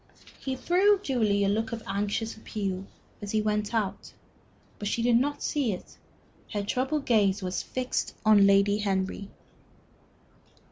He 0.39 0.55
threw 0.55 0.97
Julie 1.03 1.43
a 1.43 1.47
look 1.47 1.71
of 1.71 1.83
anxious 1.85 2.35
appeal 2.35 2.87
as 3.21 3.29
he 3.33 3.39
went 3.39 3.71
out. 3.71 4.13
But 4.79 4.87
she 4.87 5.03
did 5.03 5.15
not 5.17 5.43
see 5.43 5.73
it; 5.73 5.95
her 6.53 6.63
troubled 6.63 7.05
gaze 7.05 7.43
was 7.43 7.61
fixed 7.61 8.15
on 8.25 8.47
Lady 8.47 8.79
Henry. 8.79 9.29